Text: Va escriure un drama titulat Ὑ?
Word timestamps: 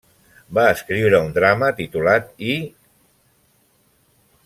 Va 0.57 0.63
escriure 0.77 1.19
un 1.27 1.35
drama 1.35 1.69
titulat 1.81 2.27
Ὑ? 2.55 2.59